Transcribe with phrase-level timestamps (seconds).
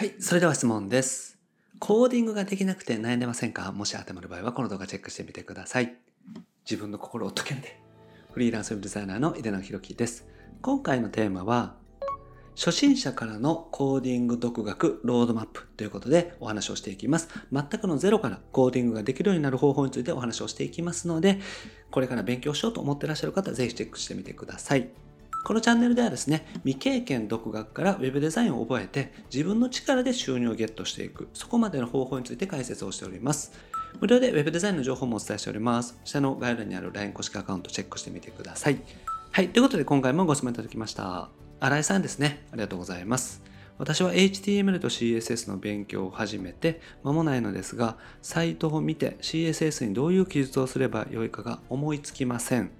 [0.00, 1.36] はい、それでは質問です。
[1.78, 3.70] コーディングができなくて悩んでませんか？
[3.70, 5.94] もし当てはまる場合はこの動画チェックしてみてください。
[6.64, 7.78] 自分の心を解けんで。
[8.32, 10.26] フリーランスウェブデザイナーの井出野博樹です。
[10.62, 11.76] 今回のテーマは、
[12.56, 17.28] 初心者からのコーディング独学ロードマップということでお話をしていきます。
[17.52, 21.40] 全くのゼロからコーディングができるようになる方法についてお話をしていきますので、
[21.90, 24.88] これから勉強しようと思ってらっしゃる方はぜひチェックしてみてください。
[25.42, 33.52] このチャンネルではですね、未経験独学から Web デザインを覚えて自分の力で収入をゲットしていく、そこまでの方法について解説をしております。
[34.00, 35.98] 無料で Web デザインの情報もお伝えしております。
[36.04, 38.80] 下の概要欄にある LINE 公式アカウントチェックしてみてください。
[39.32, 41.30] はい、ということで今回もご質問いただきました。
[41.60, 42.46] 新井さんですね。
[42.52, 43.49] ありがとうございます。
[43.80, 52.72] 私は HTML と CSS の勉強を始めて間もないのですが、サイトを見て CSS にどういう記述をすればよいかが思いつきません。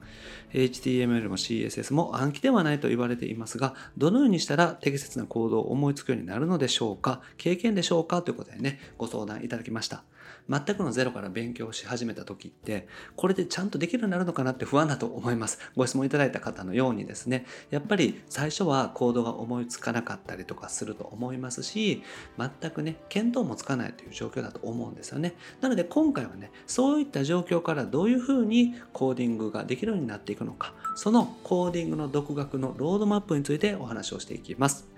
[0.52, 10.04] HTML も CSS も暗記ではないと言われていますが、どのようにしたら適切な行動を思いつくようになるのでしょうか経験でしょうかということでね、ご相談いただきました。
[10.48, 15.58] 全くのゼロから勉強し始めた時って、これでちゃんとできるようになるのかなって不安だと思います。
[15.76, 22.02] ご質問いただいた方のようにですね、やっぱり最初は行動が思いつかなかったりとかすると思いますし、
[22.38, 25.34] 全くね、見当もつかないという状況だと思うんですよね。
[25.60, 34.88] なので今回はね、そういった状況からどういうふうにコーディングができるようになっていくのか、そのコーディングの独学のロードマップについてお話をしていきます。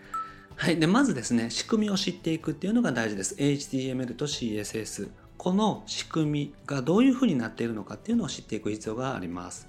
[0.56, 0.78] はい。
[0.78, 3.34] で、まずですね、仕組みを知っていくっていうのが大事です。
[3.36, 5.08] HTML と CSS。
[5.42, 9.66] この仕組みがどういうふうになっているのかっていうのを知っていく必要があります。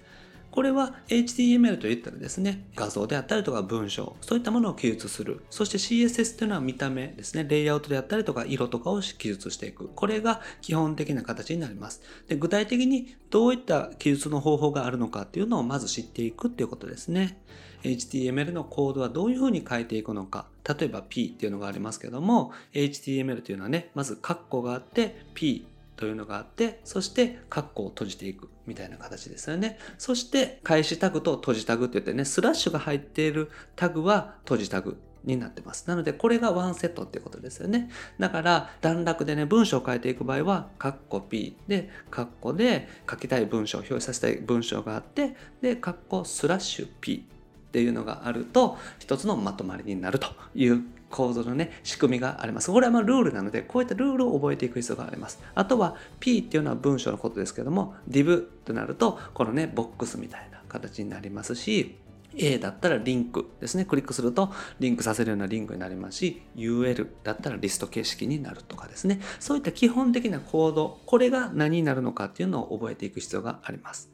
[0.51, 5.43] これは HTML といったらですね、画像であったりとか文章、そういったものを記述する。
[5.49, 9.89] そして CSS というのは見た目ですね、レイアウトであったりとか色とかを記述していく。
[9.95, 12.03] これが基本的な形になります。
[12.27, 17.41] で具体的にどういった記述の方法があるのかっていうのをまず知っていくっていうことですね。
[17.83, 20.47] HTML のコードはどういうふうに書いていくのか。
[20.67, 29.77] 例えば P っていうのがありますけども、HTML というのはね、まずカッコがあって P というのがあって、そしてカッコを閉じていくみたいな形ですよね。
[29.97, 34.97] そして開始タグと閉じタグって言ってね、スラッシュが入っているタグは閉じタグ。
[35.25, 35.85] になってます。
[35.87, 37.89] なので、これがワンセットっていうことですよね。
[38.19, 47.25] だから、段落でね、文章を書いていく場合は、カッコ P で、カッコで書きたい文章、表示させたい文章があって、で、カッコスラッシュ P
[47.73, 52.71] っていうのがあると一つのまとまりになるという構造のね仕組みがあります。
[52.71, 55.41] これはまルールなのでこういったルールを覚えていく必要があります。
[55.55, 61.95] あとは P っていうのは文章のことですけども div となるとこのねボックスみたいな形になりますし
[62.35, 63.85] A だったらリンクですね。
[63.85, 69.19] クリックするとリンクさせるようなリンクになりますし、UL だったらリスト形式になるとかですね。
[69.39, 74.11] そういった基本的なコード、これが何になるのかっていうのを覚えていく必要があります。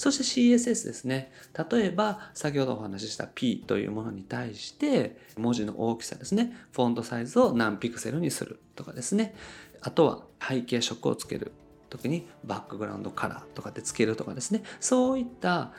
[0.00, 1.30] そして CSS ですね。
[1.70, 6.56] 例えば、先ほどお話しした P というものに対して、文字の大きさですね。
[6.72, 9.34] フォントサイズを何ピクセルにするとかですね。
[9.82, 11.52] あとは背景色をつける
[11.90, 14.62] 時にバックグラウンドカラーとかでつけるとかですね。
[14.80, 15.72] そういった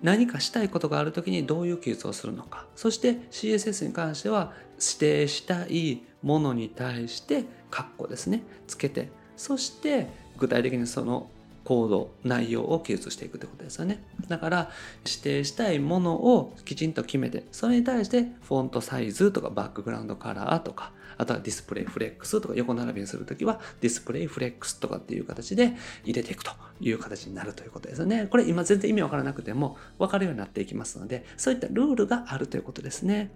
[0.00, 2.64] 何かしたいことがあるときにどういう記述をするのか。
[2.76, 8.42] そして CSS に関しては指定したいものに対してカッコですね。
[8.66, 11.28] つけて、そして具体的にその
[11.70, 14.02] コード、内容を記述していくってことですよね。
[14.26, 14.70] だから
[15.06, 28.26] 指定したいものをきちんと決めて、それに対してフォントサイズとかバックグラウンドカラーとか、あとはディスプレイフレックスとか横並びにするときはディスプレイフレックスとかっていう形で入れていくという形になるということですよね。
[28.28, 33.30] これ今全然意味わからなくても分かるようになっていきますので、そういったルールがあるということですね。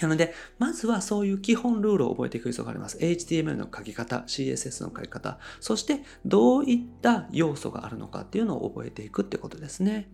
[0.00, 2.98] なので、まずはそういう基本ルールを覚えていく必要があります。
[2.98, 10.08] HTML の書き方、CSS の書き方、そしてどういった要素があるのかっていうのを覚えていくってことですね。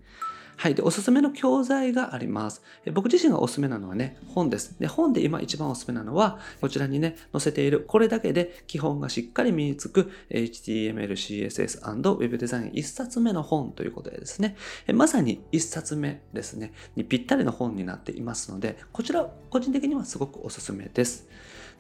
[0.56, 0.75] はい。
[0.75, 2.62] で、おすすめの教材があります。
[2.92, 4.78] 僕自身がおすすめなのはね、本です。
[4.78, 14.56] で、本で今一番おすすめなのは、こちらにね、載せている、これだけで基本がしっかり身につく HTML、CSS& Web デザイン一冊目の本ということでですね、
[14.92, 21.28] まさに一冊目ですね、にぴったりの本になっていますので、こちら、個人的にはすごくおすすめです。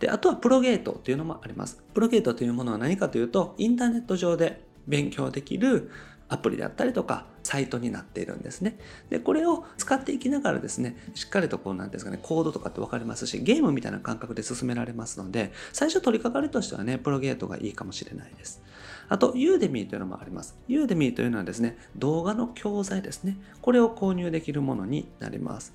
[0.00, 1.82] で、あとはプロゲートというのもあります。
[1.94, 5.90] プロゲートというものは何かというと、インターネット上で勉強できる
[6.34, 8.78] アプリであったりとか、サイトになっているんですね。
[9.10, 18.62] で、これを使っていきながらですね、しっかりとこう、なんていうんですかね、コードとかって分かりますし、ゲームみたいな感覚で進められますので、最初取り掛かりとしてはね、プロゲートがいいかもしれないです。
[19.08, 20.56] あと、ユーデミーというのもあります。
[20.66, 23.36] ユーデミーというのはですね、動画の教材ですね。
[23.60, 25.74] これを購入できるものになります。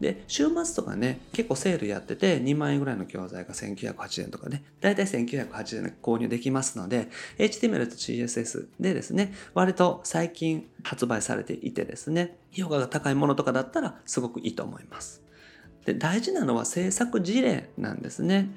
[0.00, 7.08] で、週末とかね、結構セールやってて、2万円ぐらいの教材が1980円とかね、だいたい1980円で購入できますので、
[7.38, 15.22] HTML と CSS でですね、割と最近発売されていてですね、評価が高いものとかだったらすごくいいと思います。
[15.88, 18.50] で大事なのは制作事例なんですね。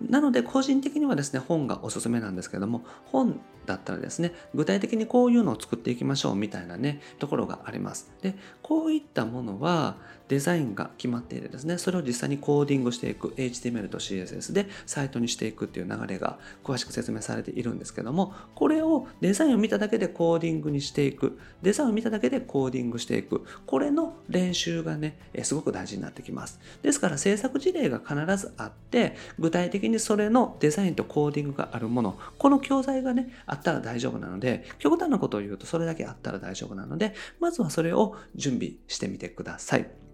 [0.00, 8.10] なので個人的にはですね本がおすすめなんですけども本だったらですね具体的にこういうのを作っていきましょうみたいなねところがあります。
[8.22, 9.96] でこういったものは
[10.28, 26.60] デザインが決まっていてですねそれを実際にコーディングしていく HTML と CSS でサイトにしていくっていう流れが詳しく説明されているんですけどもこれをデザインを見ただけでコーディングにしていくデザインを見ただけでコーディングしていくこれの練習がねすごく大事になってきます。
[26.82, 40.07] ですから制作事例が必ずあって具体的にそれのデザインとコーディングがあるものこの教材がねあったら大丈夫なので極端なことを言うとそれだけあったら大丈夫なのでまずはそれを準備してみてください。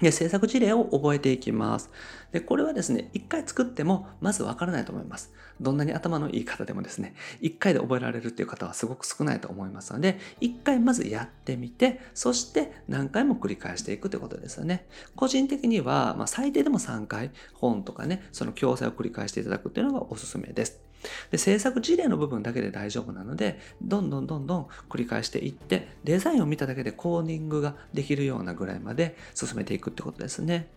[0.00, 1.90] で、制作事例を覚えていきます。
[2.32, 5.32] で、これはですね、一回作ってもまずわからないと思います。
[5.60, 14.86] どんなに頭のいい方でもですね、一回で覚えられるっていう方はすごく少ないと思いますので、一回まずやってみて、そして何回も繰り返していくということですよね。
[15.16, 20.87] 個人的には、まあ、最低でも3回本とかね、その教材を繰り返していただくっていうのがおすすめです。
[21.30, 30.68] で制作事例の部分だけで大丈夫なのでどんどんどんどん繰り返していってデザインを見ただけでコーディングができるようなぐらいまで進めていくってことですね。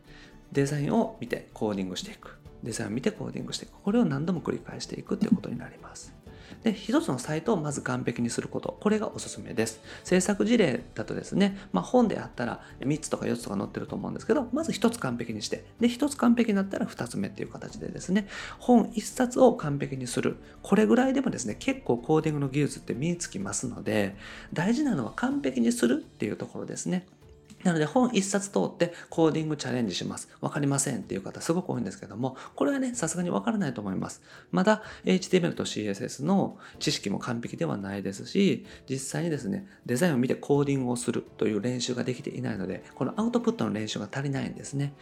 [0.51, 2.37] デザインを見てコーディングしていく。
[2.63, 3.71] デザインを見てコーディングしていく。
[3.81, 6.13] これを何度も繰り返していくっていうことになります。
[6.63, 8.77] で、一つのサイトをまず完璧にすること。
[8.79, 9.81] これがおすすめです。
[10.03, 18.27] 制作事例だとですね、まあ、本であったら3つとか4つとか載ってると思うんですけど、まず1つ完璧にして、で、1つ完璧になったら2つ目っていう形でですね、
[18.59, 20.37] 本1冊を完璧にする。
[20.61, 24.15] これぐらいでもですね、結構コーディングの技術って身につきますので、
[24.53, 27.05] 大事なのは完璧にするっていうところですね。
[27.63, 30.29] なので本一冊通ってコーディングチャレンジします。
[30.41, 34.21] わかりませんっていう方すごく多いんですけども、これはね、さすがにわからないと思います。
[34.51, 44.93] まだ HTML と CSS の知識も完璧ではないですし、実際にですね、デザインを見てコーディングをするという練習ができていないので、このアウトプットの練習が足りないんですね。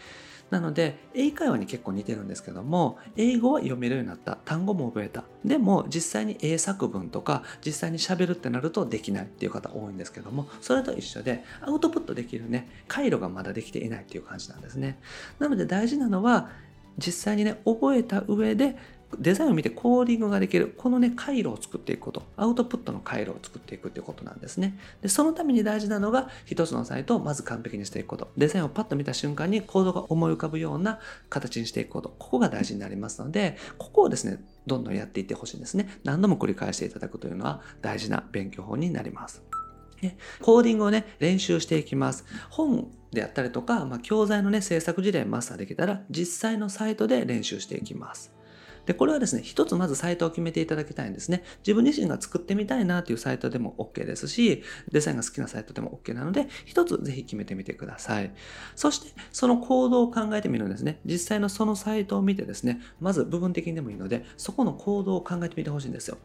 [0.49, 4.35] なので、英会話に結構似てるんですけども、英語は読めるようになった。
[4.35, 5.23] 単語も覚えた。
[5.45, 14.99] でも、実際に英作文とか、実際に喋るってなるとできないっていう方多いんですけども、それと一緒で、アウトプットできるね、回路がまだできていないっていう感じなんですね。
[15.37, 16.49] なので大事なのは、
[16.97, 18.75] 実際にね、覚えた上で
[19.17, 24.77] デザインを見てコーディングができる、このね、回路を作っていくこと、アウトプットの回路を作っていくっていうことなんですね。
[25.01, 28.31] で、そのために大事なのが、一つのサイトをまず完璧にしていくこと。
[28.37, 32.09] デザインをパッと見た瞬間にコードが思い浮かぶような形にしていくこと。
[32.19, 35.89] ここが大事になりますので、ここをですね、どんどんやっていってほしいんですね。
[36.03, 39.43] 何度も繰り返していただくというのは大事な勉強法になります。
[40.41, 42.25] コーディングをね、練習していきます。
[42.49, 48.38] 本であったりとか、まあ、教材のね、制作事例マスターできたら、実際のサイトで練習していきます。
[48.85, 51.43] で、これはですね、一つまずサイトを決めていただきたいんですね。
[51.59, 58.31] 自分自身が作ってみたいなというサイトでも OK ですし、デザインが好きなサイトでも OK なので、一つぜひ決めてみてください。
[58.75, 60.99] そして、その行動を考えてみるんですね。
[61.05, 66.17] 実際のそのサイトを見てですね、まず部分的にでもいいので、そこの行動を考えてみてほしいんですよ。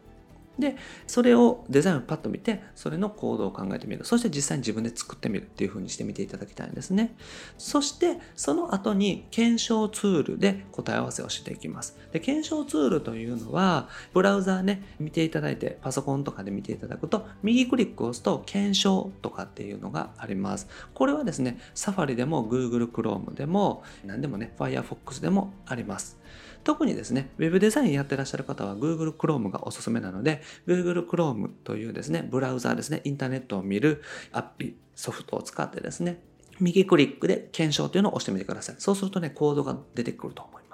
[0.59, 0.75] で、
[1.07, 4.05] それをデザインをパッと見て、それの行動を考えてみる。
[4.05, 7.15] そして実際に自分で作ってみるっていう風にしてみていただきたいんですね。
[7.57, 11.97] そして、その後に検証ツールで答え合わせをしていきます。
[12.11, 20.67] で、検証ツールというのは、ブラウザーね、見ていただいて、パソコンとかで見ていただくと、右クリックを押すと検証とかっていうのがあります。
[20.93, 26.17] これはですね、サファリでも Google Chrome でも、何でもね、Firefox でもあります。
[26.65, 34.01] 特にですね、Web デザインやってらっしゃる方は Google Chrome がおすすめなので、Google Chrome というですね、ブラウザーですね、インターネットを見る
[34.31, 36.19] アプリ、ソフトを使ってですね、
[36.59, 38.75] 右クリックで検証というのを押してみてください。
[38.79, 40.64] そうするとね、コードが出てくると思います。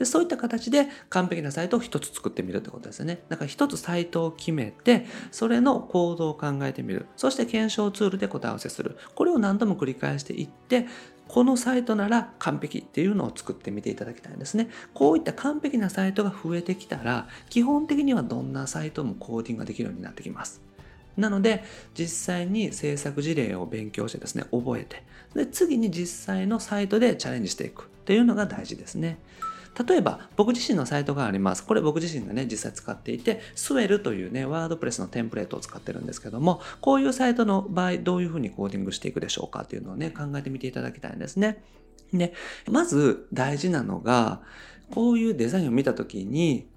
[0.00, 3.20] でそういった形で完璧なサイトを一つ作ってみるってことですよね。
[3.28, 7.04] だから一つサイトを決めて、それのコードを考えてみる。
[7.16, 8.96] そして検証ツールで答え合わせする。
[9.14, 10.86] これを何度も繰り返していって、
[11.28, 14.70] このサイトなら完璧っていうのを作ってみていただきたいんですね。
[14.94, 20.62] こういった完璧なサイトが増えてきたら、基本的にはどんなサイトもコーディングができるようになってきます。
[21.18, 25.02] なので、実際に制作事例を勉強してですね、覚えて、
[25.34, 29.18] で、次に実際のサイトでチャレンジしていくっていうのが大事ですね。
[29.86, 31.64] 例えば僕自身のサイトがあります。
[31.64, 41.62] これ僕自身がね、実際使っていて、スウェルというね、ワードプレスのテンプレートを使ってるんですけども、こういうサイトの場合、どういうふうにコーディングしていくでしょうかっていうのをね、考えてみていただきたいんですね。
[42.12, 42.34] で、
[42.68, 44.42] まず大事なのが、
[44.92, 46.68] こういうデザインを見たときに、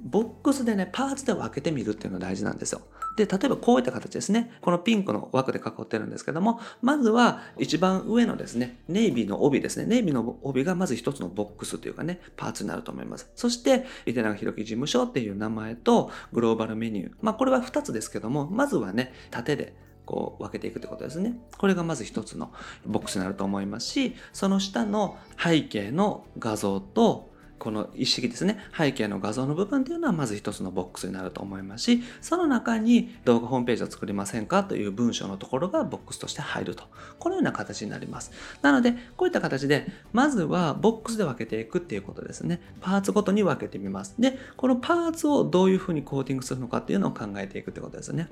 [0.00, 2.82] ボックスでね、パーツで分けてみるっていうのが大事なんですよ。
[3.16, 4.52] で、例えばこういった形ですね。
[4.60, 9.86] このピンクの枠で囲ってるんですけども、まずは一番上のですね、ネイビーの帯ですね。
[9.86, 13.28] ネイビーの帯がまず一つのボックスというかね、パーツになると思います。
[13.34, 17.12] そして、池永弘樹事務所っていう名前とグローバルメニュー。
[17.20, 19.74] まあこれは2つですけども、まずはね、縦で
[20.08, 21.38] こう分けていくってことですね。
[21.58, 22.50] これがまず一つの
[22.86, 27.27] ボックスになると思いますし、その下の背景の画像と
[27.58, 28.58] この一式ですね。
[28.76, 36.84] 背景の画像の部分っていうのはまず一つのボックスになると思いますしその中に動画ホームページを作りませんかという文章のところがボックスとして入ると。
[37.18, 38.30] このような形になります。
[38.62, 42.60] なのでこういった形でまずはボックスで分けていくっていうことですね。
[42.80, 44.14] パーツごとに分けてみます。
[44.18, 48.28] でこのパーツをどういうふうにコーティングするのかっていうのを考えていくってことですね。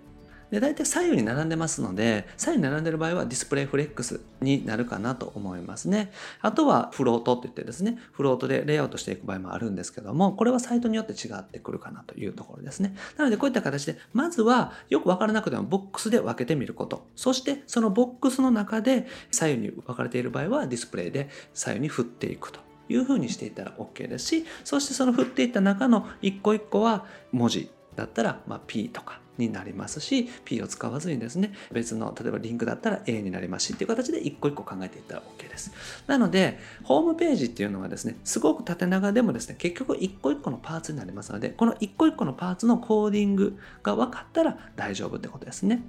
[0.50, 6.12] で大体左右に並んでますので左右に並んでる場合はディスプレイフレックスになるかなと思いますね。
[6.40, 12.94] あとはフロートって言ってですねフロートでレイアウトしていく場合もあるんですけどもこれはサイトによって違ってくるかなというところですね。
[13.16, 17.06] なのでこういった形でまずはよくわからなくてもボックスで分けてみること。
[17.16, 35.72] そしてそのボックスの中で左右に分かれている場合はディスプレイで左右に振っていくというふうにしていたら OK ですしそしてその振っていった中の一個一個は文字だったら、ま、P とかになりますし P を使わずにですね別の例えばリンクだったら A になりますしっていう形で一個一個考えていったら OK です。
[36.06, 45.82] なのでホームページっていうのはですねすごく縦長でもですね結局一個一個のパーツになりますのでこの一個一個のパーツのコーディングが分かったら大丈夫ってことですね。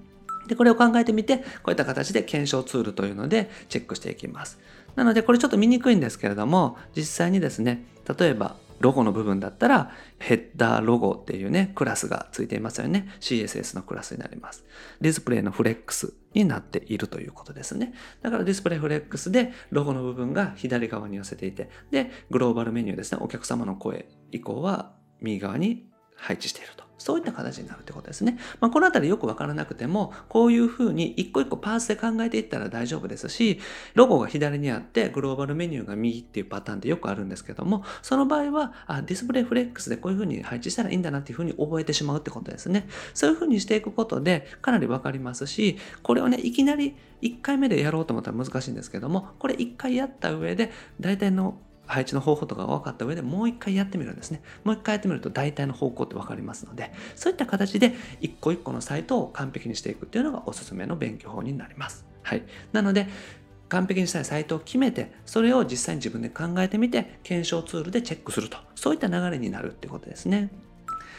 [0.48, 4.60] でこれを考えてみてこういった形で検証ツールというのでチェックしていきます。
[4.96, 7.86] なのでこれちょっと見にくいんですけれども実際にですね
[8.18, 13.10] 例えばロゴの部分だったらヘッダーロゴっていうねクラスがついていますよね。
[13.19, 14.65] CSS のクラスになります。
[15.01, 17.93] ディスプレイのフレックスになっているということですね。
[18.22, 23.19] だからディスプレイフレックスでロゴの部分が左側に寄せていてでグローバルメニューですね。
[23.22, 26.87] お客様の声以降は右側に配置していると。
[26.98, 28.38] そういった形になるってことですね。
[28.60, 33.60] まあ、このあたりよくわからなくても、こういうふうに一個一個パーツで考えていったら大丈夫ですし、
[33.94, 42.88] ロゴが左にあってグローバルメニューが右っていうパターンってよくあるんですけども、その場合はあディスプレイフレックスでこういうふうに配置したらいいんだなっていうふうに覚えてしまうってことですね。
[43.13, 54.41] そういうふうにしていくことでかなりわかりますし、これをね、いきなり1回目でやろうと思ったら難しいんですけども、これ1回やった上で大体の配置の方法とかが分かった上でもう一回やってみるんですね。
[54.63, 62.06] もう一回やってみると大体の方向って分かりますので、そういった形で一個一個のサイトを完璧にしていくっていうのがおすすめの勉強法になります。
[62.22, 62.44] はい。
[62.74, 63.08] なので、
[63.70, 68.58] 完璧にしたいサイトを決めて、それを実際に自分で考えてみて、検証ツールでチェックすると。
[68.75, 70.51] そういった流れになるってことですね。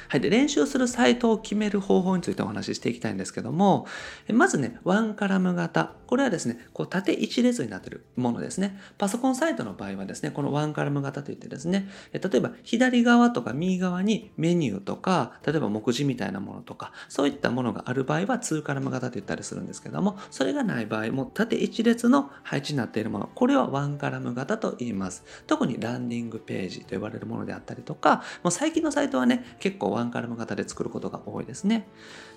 [0.09, 0.21] はい。
[0.21, 3.87] で、練習するサイトを決める方法についてお話ししていきたいんですけども、
[4.33, 5.93] まずね、ワンカラム型。
[6.09, 8.81] これはですね、こう縦一列になっているものですね。
[8.97, 25.25] パソコンサイトの場合はですね、このワンカラム型といってですね、例えば左側とか右側にメニューとか、例えば目次みたいなものとか、そういったものがある場合は2カラム型と言ったりするんですけども、それがない場合も縦一列の配置になっているもの、これはワンカラム型と言います。
[25.47, 31.87] 特にランディングページと呼ばれるものであったりとか、もう最近のサイトはね、結構ワンカラム型で作ることが多いですね。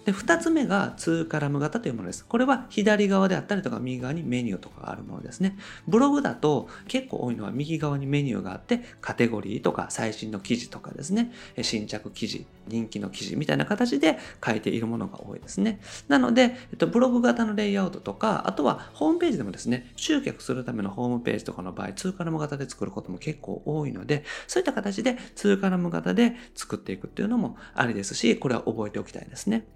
[0.06, 2.26] で、2つ目が2カラム型というものです。
[2.26, 5.58] これは左側であったりとか右側にメニューとかがあるものですね。
[5.88, 11.32] ブログだと結構多いのは右側にメニューがあってカテゴリーとか最新の記事とかですね、
[11.62, 15.80] 新着記事、人気の記事みたいな形で書いているものが多いですね。
[16.08, 29.68] なので、えっと、ブログ型のレイアウトとか、あとはホームページでもですね、集客するためのホームページとかの場合、2カラム型で作ることも結構多いので、そういった形で2カラム型で作っていくっていうのもありですし、これは覚えておきたいですね。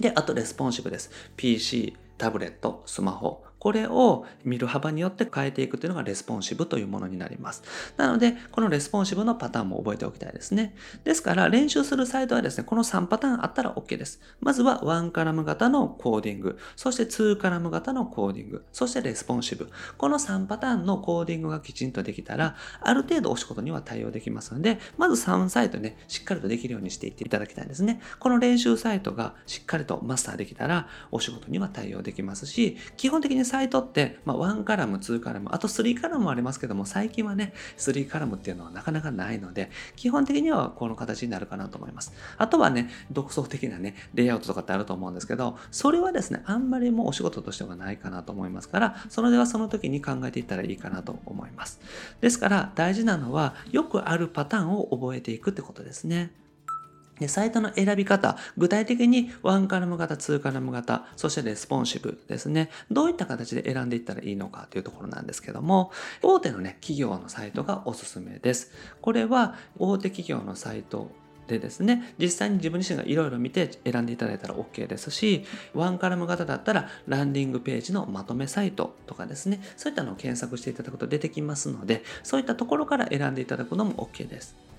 [0.00, 1.10] で、あとレスポンシブです。
[1.36, 7.62] PC、タブレット、スマホ、これを見る幅によって変えていくというのがレスポンシブというものになります。
[7.96, 10.74] なので、このレスポンシブのパターンも覚えておきたいですね。
[11.04, 14.20] ですから、練習するサイトはですね、この3パターンあったら OK です。
[14.40, 19.70] まずは1カラム型のコーディング、そして2カラム型のコーディング、そしてレスポンシブ。
[19.98, 28.00] この3パターンのコーディングがきちんとできたら、ある程度お仕事には対応できますので、まず3サイトね、しっかりとできるようにしていっていただきたいんですね。
[28.18, 42.12] この練習サイトがしっかりとマスターできたら、お仕事には対応できますし、基本的にサイトって、まあ、1カラム、2カラム、あと3カラムもありますけども、最近はね、3カラムっていうのはなかなかないので、基本的にはこの形になるかなと思います。
[42.38, 51.80] あとはね、独創的なね、レイアウトとかってあると思うんですけど、それはですね、あんまりもうお仕事としてはないかなと思いますから、それではその時に考えていったらいいかなと思います。
[52.20, 56.30] ですから、大事なのは、よくあるパターンを覚えていくってことですね。
[57.20, 62.70] で、サイトの選び方、具体的に1カラム型、2カラム型、そしてレスポンシブですね。
[62.90, 68.72] どういった形で選んでいったらいいのかというところなんですけども、大手のね、企業のサイトがおすすめです。
[69.00, 71.10] これは大手企業のサイト
[71.46, 84.69] でですね、実際に自分自身がいろいろ見て選んでいただいたら OK ですし、ワンカラム型だったらランディングページのまとめサイトとかですね、そういったのを検索していただくと出てきますので、そういったところから選んでいただくのも OK です。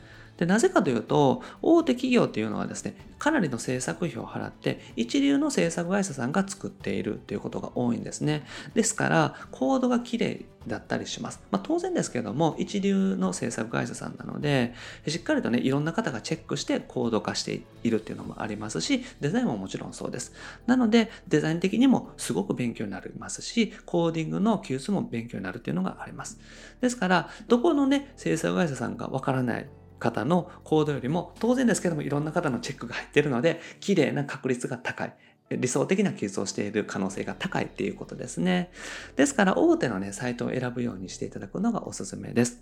[0.42, 8.44] でなぜかというと大手企業っていうのはですねかなりの制作費を払って一流の制作会社さんが作っているということが多いんですね
[8.74, 11.42] ですからコードが綺麗だったりします。
[11.50, 14.74] まあ、当然ですけども、一流の制作会社さんなので、
[15.08, 20.34] しっかりとね、いろんな方がチェックしてコード化しているっていうのもありますし、デザインももちろんそうです。
[20.68, 26.40] なので、デザイン的にもすごく勉強になりますし、コーディングの技術も勉強になるっていうのがあります。
[26.80, 29.68] ですから、どこのね、制作会社さんかわからない
[30.02, 35.14] 方のコードよりも当然ですけどもいろんな方のチェックが入っているので綺麗な確率が高い
[35.58, 38.72] 理想的な技術をしている可能性が高いっていうことですね。
[39.16, 42.62] ですから大手のね、サイトを選ぶようにしていただくのがおすすめです。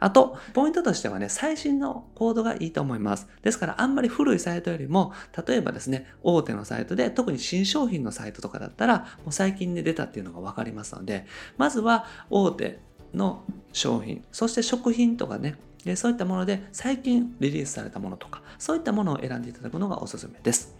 [0.00, 3.28] あと、ポイントとしてはね、最新のコードがいいと思います。
[3.42, 5.12] ですからあんまり古いサイトよりも、
[5.46, 11.26] 例えばですね、大手のサイトで特に新商品のサイトとかだったら、もう最近で出たっていうのがわかりますので、
[11.56, 12.80] まずは大手
[13.14, 15.56] の商品、そして食品とかね、
[15.94, 20.74] そういったもので最近リリースされたものとか、そういったものを選んでいただくのがおすすめです。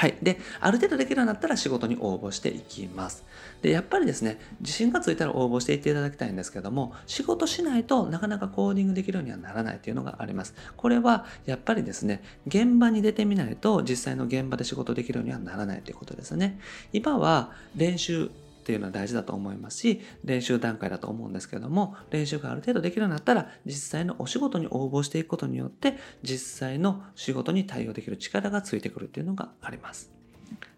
[0.00, 0.16] はい。
[0.22, 3.22] で、ある程度できるようになったら仕事に応募していきます。
[3.60, 10.54] で、やっぱりですね、自信がついたら応募していっていただきたいんですけども、仕事しないとなかなかコーディングできるようにはならないっていうのがあります。
[10.78, 16.58] これはやっぱりですね、現場に出てみないと実際の現場で仕事できるようにはならないということですね。
[16.94, 18.30] 今は練習
[18.60, 30.20] っていうのは大事だと思いますし練習段階だと思うんですけども練習がある程度できるようになったら実際のお仕事に応募していくことによって実際の仕事に対応できる力がついてくるっていうのがあります。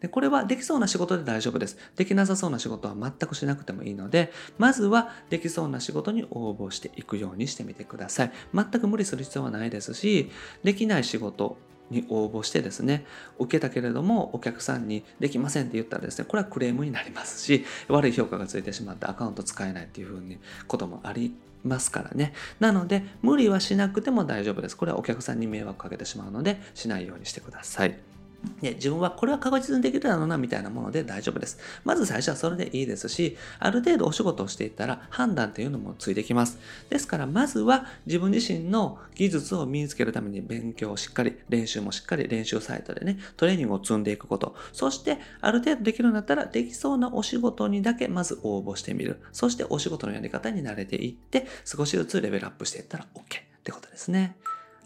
[0.00, 1.78] でこれはできそうな仕事で大丈夫です。
[1.96, 8.32] できなさそうな仕事は全くしなくてもいいので、まずはできそうな仕事に応募していくようにしてみてください。
[8.54, 10.30] 全く無理する必要はないですし、
[10.62, 11.56] できない仕事
[11.90, 13.04] に応募してですね、
[13.38, 21.34] 受けたけれどもお客さんにできませんって言ったらですね、これはクレームになりますし、悪い評価がついてしまってアカウント使えないっていうふうにこともあり
[21.64, 22.32] ますからね。
[22.60, 24.76] なので、無理はしなくても大丈夫です。
[24.76, 28.11] これはお客さんに迷惑かけてしまうので、しないようにしてください。
[28.60, 31.58] ね、自分はこれは確実にできるだろうなみたいなもので大丈夫です。
[31.84, 36.58] まず最初はそれでいいですし、ある程度お仕事をしていったら判断っていうのもついてきます。
[36.90, 44.54] ですからまずは自分自身の技術を身につけるために勉強をしっかり、練習もしっかり練習サイトでね、トレーニングを積んでいくこと。
[44.72, 49.20] そしてある程度できるようになったらできそうなお仕事にだけまず応募してみる。
[49.32, 53.24] そしてお仕事のやり方に慣れていって少しずつレベルアップしていったら OK っ
[53.62, 54.36] てことですね。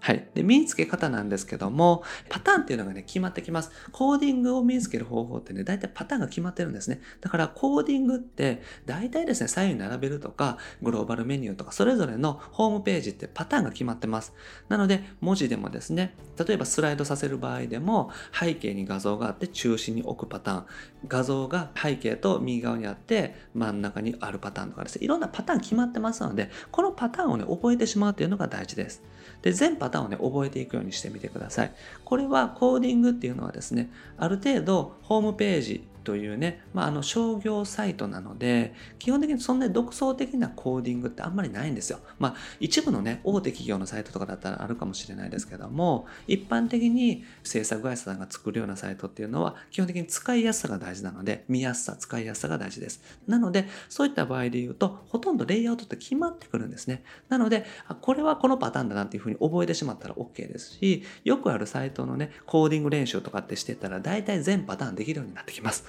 [0.06, 0.28] はい。
[0.34, 3.72] で、身につけ方なんですけども、パターンっていうのがね、決まってきます。
[3.90, 7.00] コーディングを身につける方法ってね、大体パターンが決まってるんですね。
[7.20, 14.32] だから、コーディングって、大体ですね、左右に並べるとか、グローバルメニューとか、それぞれのホームページってパターンが決まってます。
[14.68, 20.64] なので、文字でもですね、例えばスライドさせる場合でも、背景に画像があって中心に置くパターン、
[21.08, 29.02] 画像が背景と右側にあって真ん中にあるパターンとかですね、いろんなパターン決まってますので、このパターンをね、覚えてしまうっていうのが大事です。
[29.42, 31.72] で、全パターンをね、覚えていくようにしてみてください。
[32.04, 41.98] これはコーディングっていうのはですね、ある程度ホームページというね、まあ、あの商業サイトなので、基本的にそんなに独創的なコーディングってあんまりないんですよ。
[42.20, 53.02] まあ、一部のね、大手企業のサイトとかだったらあるかもしれないですけども、一般的に制作会社さんが作るようなサイトっていうのは、基本的に使いやすさが大事なので、見やすさ、使いやすさが大事です。
[53.26, 57.02] なので、そういった場合で言うと、ほとんどレイアウトって決まってくるんですね。
[57.28, 57.66] なので、
[58.00, 65.84] これはこのパターンだなっていうふうに覚えてしまったら OK ですし、よくあるサイトのね、コーディング練習とかってしてたら、大体全パターンできるようになってきます。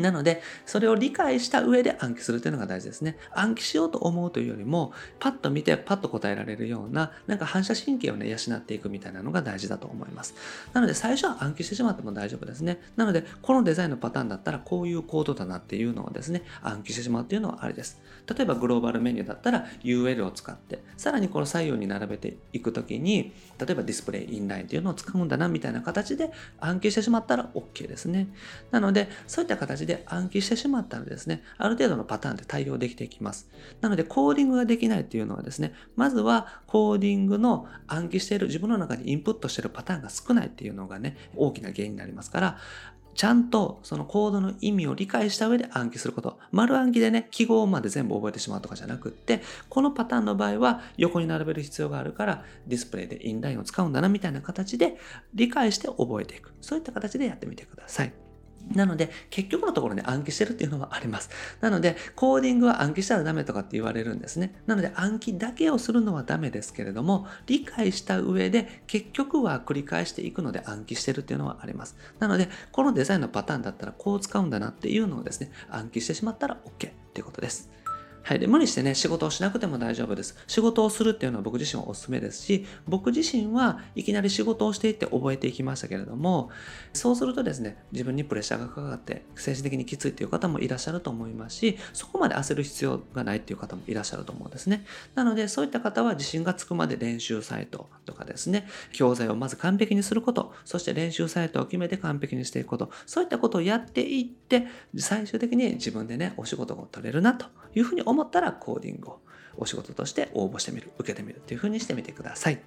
[0.00, 3.16] なので、それを理解した上で暗記するというのが大事ですね。
[3.32, 10.34] 暗記しようと思うというよりも、パッと見てパッと答えられるような、なんか反射神経をね、養っていくみたいなのが大事だと思います。
[10.72, 12.80] なので、最初は暗記してしまっても大丈夫ですね。
[12.96, 18.00] なので、このデザインのパターンだったら、こういうコードだなっていうのをですね、暗記してしまうっていうのはありです。
[18.26, 28.28] 例えば、グローバルメニューだったら、UL を使って、さらにこの左右に並べていくときに、例えばディスプレイインラインっていうのを使うんだな、みたいな形で暗記してしまったら OK ですね。
[28.70, 33.50] なので、そういった形でで暗記してしまったらですね、ある程度のパターンで対応できていきます。
[33.80, 42.58] なので、コーディングができないっていうのはですね、まずはコーディングの暗記している自分の中にインプットしているパターンが少ないっていうのがね、大きな原因になりますから、
[43.14, 46.38] ちゃんとそのコードの意味を理解した上で暗記すること。
[46.52, 54.96] 丸暗記でね、記号まで全部覚えてしまうとかじゃなくって、このパターンの場合は横に並べる必要があるからディスプレイでインラインを使うんだなみたいな形で
[55.34, 56.52] 理解して覚えていく。
[56.60, 58.29] そういった形でやってみてください。
[58.74, 61.30] なので、結局のところね、暗記してるっていうのはあります。
[61.60, 64.54] なので、コーディングは暗記したらダメとかって言われるんですね。
[64.66, 71.96] なので、暗記だけをするのはダメですけれども、理解した上で、結局は繰り返していくので暗記してるっていうのはあります。
[72.18, 77.70] なので、このデザインのパターンだったらこう使うんだなっていうのをですね、暗記してしまったら OK っていうことです。
[78.22, 78.38] はい。
[78.38, 80.36] で、無理してね、仕事をしなくても大丈夫です。
[80.46, 86.50] 仕事をするっていうのは僕自身はお勧めですし、僕自身はいきなり仕事をしていって覚えていきましたけれども、
[86.92, 94.84] そうするとですね、自分にプレッシャーがかかって、精神的にきついっていう方もいらっしゃると思いますし、そこまで焦る必要がないっていう方もいらっしゃると思うんですね。
[95.14, 109.20] なので、そういった方は自信がつくまで練習サイトとかですね、教材をまず完璧にすること、そして練習サイトを決めて完璧にしていくこと、そういったことをやっていって、最終的に自分でね、お仕事が取れるなというふうに思ったらコーディングを
[109.56, 112.60] お仕事として応募してみる、受けてみるっていうふうにしてみてください。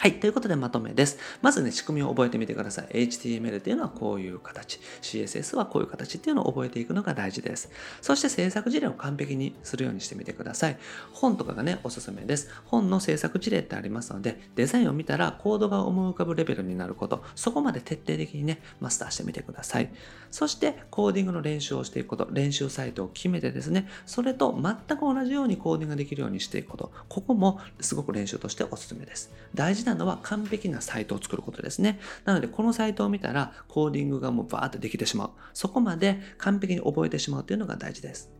[0.00, 0.20] はい。
[0.20, 1.18] ということでまとめです。
[1.42, 2.86] まずね、仕組みを覚えてみてください。
[3.08, 4.78] HTML っていうのはこういう形。
[5.02, 7.68] CSS はこういう形っていうのを覚えていくのが大事です。
[8.00, 10.78] そして制作事例を完璧にするようにしてみてください。
[11.12, 12.48] 本とかがね、おすすめです。
[12.66, 19.92] 本の制作事例ってありますので、デザインを見たらコードが思い浮かぶレベルになること、そこまで徹底的にね、マスターしてみてください。
[20.30, 29.32] そしてコーディングの練習をしていくこと、練習サイトを決めてですね、それと全く同じようにコーディングができるようにしていくこと、ここもすごく練習としておすすめです。
[29.56, 31.98] 大事なのは完璧なサイトを作ることですね。
[32.24, 35.30] なので、このサイトを見たら、コーディングがもうバーってできてしまう。
[35.54, 38.37] そこまで完璧に覚えてしまうというのが大事です。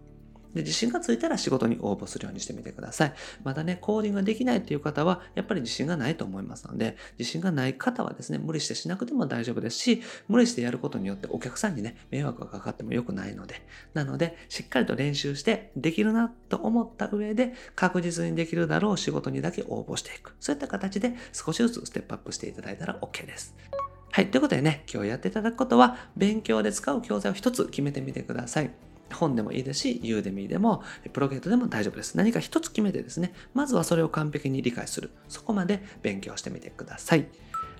[0.54, 3.14] で自信がついたら仕事に応募するようにしてみてください。
[3.44, 13.62] またね、コーディングができないっていう方は、やっぱり自信がないと思いますので、自信がない方はですね、無理してしなくても大丈夫ですし、無理してやることによってお客さんにね、迷惑がかかっても良くないので、
[13.94, 20.34] なので、しっかりと練習して、できるなと思った上で、確実にできるだろう仕事にだけ応募していく。
[20.40, 23.54] そういった形で少しずつステップアップしていただいたら OK です。
[24.10, 24.30] はい。
[24.30, 28.87] ということでね、今日やっていただくことは、勉強で使う教材を一つ決めてみてください。
[29.14, 32.16] 本でもいいですし、ユーデミーでも、プロゲートでも大丈夫です。
[32.16, 35.10] 何か一つ決めてですね、まずはそれを完璧に理解する。
[35.28, 37.26] そこまで勉強してみてください。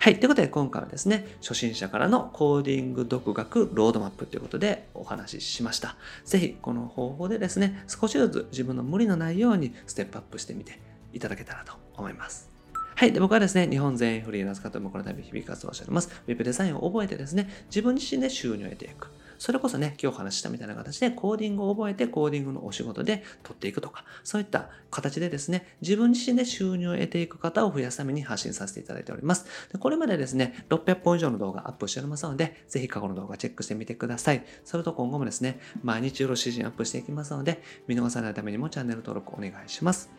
[0.01, 0.21] はい。
[0.21, 5.97] ということで、今回はですね、初心者からのコーディング独学ロードマップということでお話ししました。
[6.25, 10.79] ぜひ、この方法でですね、少しずつ自分の無理のないようにステップアップしてみて
[11.13, 12.49] いただけたらと思います。
[12.95, 13.13] はい。
[13.13, 16.11] で、僕はですね、日本全員フリーランス化ともこの度日々活動しております。
[16.27, 19.09] ウェブデザインを覚えてですね、自分自身で収入を得ていく。
[19.39, 29.47] それこそね、今日お話ししたみたいな形でコーディングを覚えてコーディングのお仕事で取っていくとか、そういった形でですね、自分自身で収入を得ていく方を増やすために発信させていただいております。
[29.73, 34.45] でこれまでですね、600本以上の動画アップしておりますので、ぜひ過去の動画チェックしてみてください。
[34.65, 40.11] それと今後もですね、毎日よろしいアップしていきますので、見逃さないためにもチャンネル登録お願いします。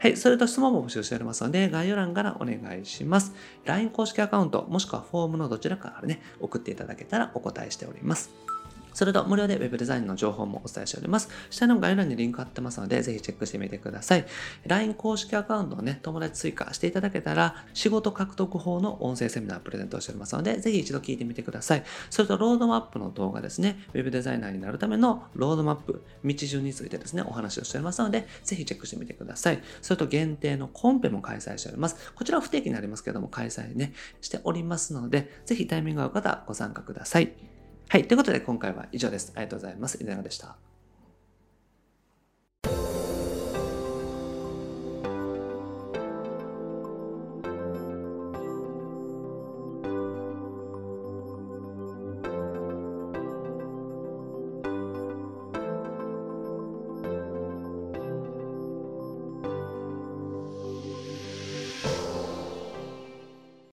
[0.00, 0.16] はい。
[0.16, 3.32] それと質問も募集しておりますので、概要欄からお願いします。
[3.64, 8.30] LINE 公式アカウント、もしくはフォームのどちらかからね、送っていただけたらお答えしております。
[8.98, 11.28] それと無料で Web デザインの情報もお伝えしております。
[11.50, 14.26] 下の概要欄にリンク貼ってますので、ぜひチェックしてみてください。
[14.66, 21.84] LINE 公式アカウントをね、友達追加していただけたら、仕事獲得法の音声セミナープレゼントしておりますので、ぜひ一度聞いてみてください。
[22.10, 29.62] それと、ロードマップの動画ですね、Web デザイナーになるためのロードマップ、道順についてですね、お話をしておりますので、ぜひチェックしてみてください。
[29.80, 32.10] それと、限定のコンペも開催しております。
[32.16, 37.57] こちらは不定期になりますけども、開催ね、しておりますので、ぜひタイミングが合う方、ご参加ください。
[37.90, 38.06] はい。
[38.06, 39.32] ということで今回は以上です。
[39.34, 40.02] ありがとうございます。
[40.02, 40.56] 井上でした。